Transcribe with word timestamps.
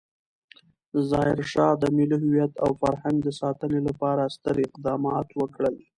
ظاهرشاه 1.09 1.73
د 1.81 1.83
ملي 1.95 2.17
هویت 2.23 2.53
او 2.63 2.69
فرهنګ 2.81 3.17
د 3.23 3.29
ساتنې 3.39 3.79
لپاره 3.87 4.31
ستر 4.35 4.55
اقدامات 4.67 5.27
وکړل. 5.39 5.75